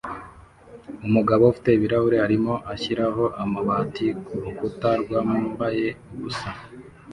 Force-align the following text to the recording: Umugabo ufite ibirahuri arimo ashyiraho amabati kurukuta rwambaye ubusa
Umugabo 1.07 1.41
ufite 1.51 1.69
ibirahuri 1.73 2.17
arimo 2.25 2.53
ashyiraho 2.73 3.23
amabati 3.43 4.07
kurukuta 4.25 4.89
rwambaye 5.01 5.85
ubusa 6.13 6.49